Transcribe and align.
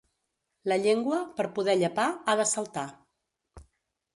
La 0.71 0.77
llengua, 0.85 1.19
per 1.41 1.45
poder 1.59 1.75
llepar, 1.83 2.07
ha 2.25 2.35
de 2.41 2.47
saltar. 2.53 2.87